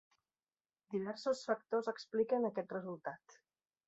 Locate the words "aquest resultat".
2.49-3.37